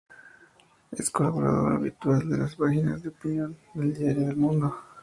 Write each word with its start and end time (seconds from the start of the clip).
Es 0.91 1.11
colaborador 1.11 1.73
habitual 1.73 2.27
de 2.27 2.35
las 2.39 2.55
páginas 2.55 3.03
de 3.03 3.09
opinión 3.09 3.55
del 3.75 3.93
diario 3.95 4.31
"El 4.31 4.35
Mundo". 4.35 4.73